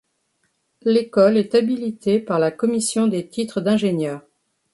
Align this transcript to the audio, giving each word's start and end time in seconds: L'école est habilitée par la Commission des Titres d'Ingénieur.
L'école 0.81 1.37
est 1.37 1.53
habilitée 1.53 2.19
par 2.19 2.39
la 2.39 2.49
Commission 2.49 3.05
des 3.05 3.29
Titres 3.29 3.61
d'Ingénieur. 3.61 4.23